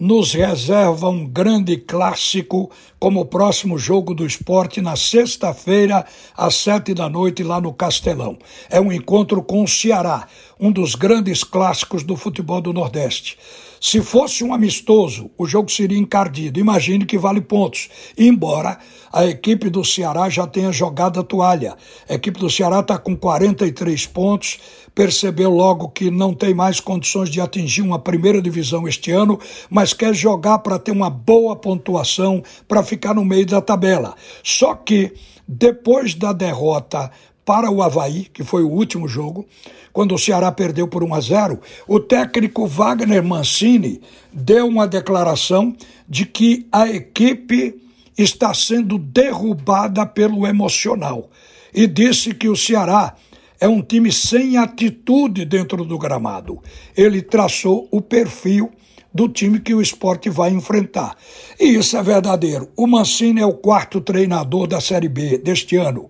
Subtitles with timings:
[0.00, 6.94] nos reserva um grande clássico como o próximo jogo do esporte na sexta-feira, às sete
[6.94, 8.38] da noite, lá no Castelão.
[8.70, 10.26] É um encontro com o Ceará,
[10.58, 13.36] um dos grandes clássicos do futebol do Nordeste.
[13.80, 16.60] Se fosse um amistoso, o jogo seria encardido.
[16.60, 17.88] Imagine que vale pontos.
[18.16, 18.78] Embora
[19.10, 21.74] a equipe do Ceará já tenha jogado a toalha.
[22.06, 24.58] A equipe do Ceará está com 43 pontos,
[24.94, 29.40] percebeu logo que não tem mais condições de atingir uma primeira divisão este ano,
[29.70, 34.14] mas quer jogar para ter uma boa pontuação, para ficar no meio da tabela.
[34.44, 35.14] Só que,
[35.48, 37.10] depois da derrota
[37.50, 39.44] para o Havaí, que foi o último jogo,
[39.92, 44.00] quando o Ceará perdeu por 1 a 0, o técnico Wagner Mancini
[44.32, 45.74] deu uma declaração
[46.08, 47.74] de que a equipe
[48.16, 51.28] está sendo derrubada pelo emocional
[51.74, 53.16] e disse que o Ceará
[53.58, 56.60] é um time sem atitude dentro do gramado.
[56.96, 58.70] Ele traçou o perfil
[59.12, 61.16] do time que o esporte vai enfrentar.
[61.58, 62.68] E isso é verdadeiro.
[62.76, 66.08] O Mancini é o quarto treinador da Série B deste ano.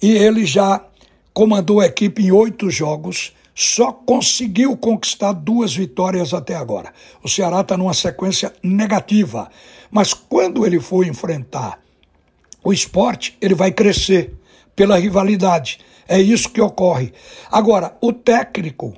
[0.00, 0.84] E ele já
[1.32, 6.92] comandou a equipe em oito jogos, só conseguiu conquistar duas vitórias até agora.
[7.22, 9.48] O Ceará está numa sequência negativa.
[9.90, 11.78] Mas quando ele for enfrentar
[12.62, 14.34] o esporte, ele vai crescer
[14.74, 15.78] pela rivalidade.
[16.08, 17.12] É isso que ocorre.
[17.50, 18.92] Agora, o técnico,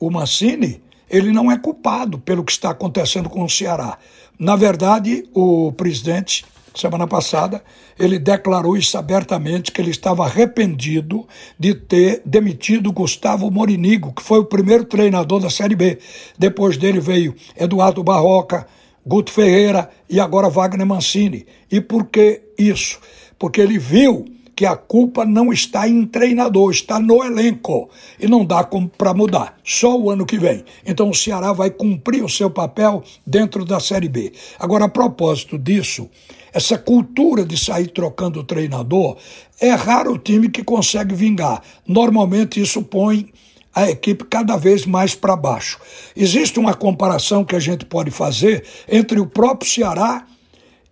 [0.00, 3.98] o Mancini, ele não é culpado pelo que está acontecendo com o Ceará.
[4.38, 7.62] Na verdade, o presidente semana passada,
[7.98, 11.26] ele declarou isso abertamente que ele estava arrependido
[11.58, 15.98] de ter demitido Gustavo Morinigo, que foi o primeiro treinador da Série B.
[16.38, 18.66] Depois dele veio Eduardo Barroca,
[19.04, 21.46] Guto Ferreira e agora Wagner Mancini.
[21.70, 23.00] E por que isso?
[23.38, 24.24] Porque ele viu
[24.58, 27.88] que a culpa não está em treinador, está no elenco.
[28.18, 30.64] E não dá para mudar, só o ano que vem.
[30.84, 34.32] Então o Ceará vai cumprir o seu papel dentro da Série B.
[34.58, 36.10] Agora, a propósito disso,
[36.52, 39.16] essa cultura de sair trocando o treinador,
[39.60, 41.62] é raro o time que consegue vingar.
[41.86, 43.32] Normalmente isso põe
[43.72, 45.78] a equipe cada vez mais para baixo.
[46.16, 50.26] Existe uma comparação que a gente pode fazer entre o próprio Ceará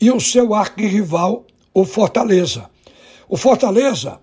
[0.00, 1.44] e o seu arquirrival,
[1.75, 2.75] o Fortaleza.
[3.28, 4.20] O Fortaleza,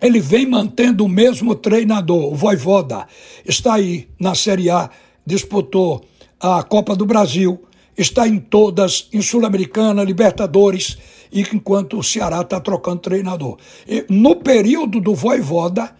[0.00, 3.06] ele vem mantendo o mesmo treinador, o Voivoda.
[3.44, 4.90] Está aí na Série A,
[5.26, 6.04] disputou
[6.40, 7.62] a Copa do Brasil,
[7.96, 10.98] está em todas, em Sul-Americana, Libertadores,
[11.32, 13.58] e enquanto o Ceará está trocando treinador.
[13.86, 15.94] E no período do Voivoda,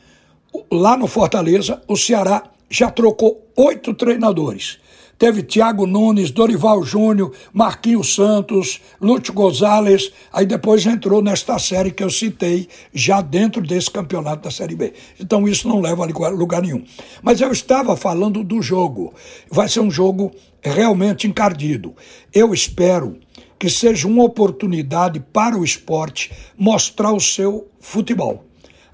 [0.71, 4.79] lá no Fortaleza, o Ceará já trocou oito treinadores.
[5.17, 12.03] Teve Thiago Nunes, Dorival Júnior, Marquinhos Santos, Lúcio Gonzalez, aí depois entrou nesta série que
[12.03, 14.93] eu citei, já dentro desse campeonato da Série B.
[15.19, 16.85] Então isso não leva a lugar nenhum.
[17.23, 19.15] Mas eu estava falando do jogo.
[19.51, 21.95] Vai ser um jogo realmente encardido.
[22.33, 23.19] Eu espero
[23.57, 28.45] que seja uma oportunidade para o esporte mostrar o seu futebol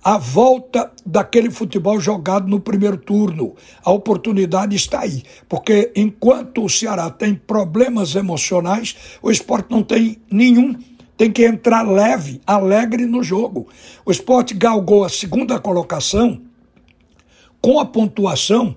[0.02, 3.54] a volta daquele futebol jogado no primeiro turno.
[3.84, 10.18] A oportunidade está aí, porque enquanto o Ceará tem problemas emocionais, o esporte não tem
[10.30, 10.74] nenhum.
[11.16, 13.68] Tem que entrar leve, alegre no jogo.
[14.06, 16.40] O esporte galgou a segunda colocação
[17.60, 18.74] com a pontuação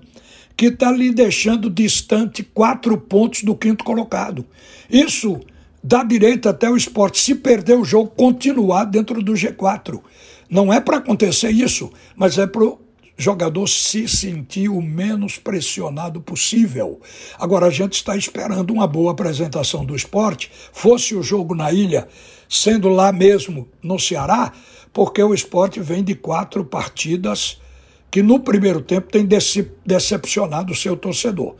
[0.54, 4.44] que está lhe deixando distante quatro pontos do quinto colocado.
[4.90, 5.40] Isso
[5.82, 10.00] dá direito até o esporte, se perder o jogo, continuar dentro do G4.
[10.48, 12.80] Não é para acontecer isso, mas é para o
[13.16, 17.00] jogador se sentir o menos pressionado possível.
[17.38, 22.08] Agora, a gente está esperando uma boa apresentação do esporte, fosse o jogo na ilha,
[22.48, 24.52] sendo lá mesmo no Ceará,
[24.92, 27.60] porque o esporte vem de quatro partidas
[28.10, 29.26] que no primeiro tempo tem
[29.84, 31.56] decepcionado o seu torcedor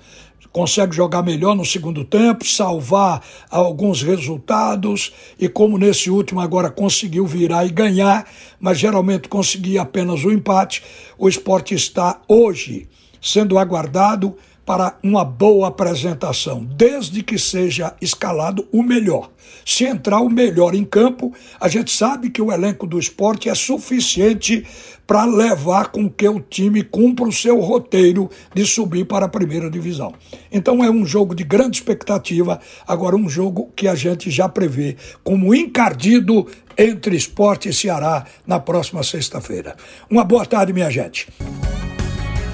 [0.55, 3.21] consegue jogar melhor no segundo tempo, salvar
[3.51, 8.25] alguns resultados e como nesse último agora conseguiu virar e ganhar,
[8.61, 10.81] mas geralmente conseguia apenas o empate,
[11.19, 12.89] o esporte está hoje
[13.21, 19.31] sendo aguardado para uma boa apresentação, desde que seja escalado o melhor.
[19.65, 23.55] Se entrar o melhor em campo, a gente sabe que o elenco do esporte é
[23.55, 24.65] suficiente
[25.07, 29.71] para levar com que o time cumpra o seu roteiro de subir para a primeira
[29.71, 30.15] divisão.
[30.51, 34.97] Então é um jogo de grande expectativa, agora um jogo que a gente já prevê
[35.23, 36.47] como encardido
[36.77, 39.77] entre esporte e Ceará na próxima sexta-feira.
[40.11, 41.29] Uma boa tarde, minha gente.